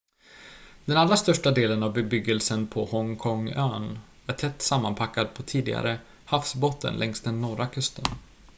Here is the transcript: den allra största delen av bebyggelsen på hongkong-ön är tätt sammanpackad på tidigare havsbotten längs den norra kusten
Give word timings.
den 0.85 0.97
allra 0.97 1.17
största 1.17 1.51
delen 1.51 1.83
av 1.83 1.93
bebyggelsen 1.93 2.67
på 2.67 2.85
hongkong-ön 2.85 3.99
är 4.27 4.33
tätt 4.33 4.61
sammanpackad 4.61 5.33
på 5.33 5.43
tidigare 5.43 5.99
havsbotten 6.25 6.93
längs 6.95 7.21
den 7.21 7.41
norra 7.41 7.67
kusten 7.67 8.05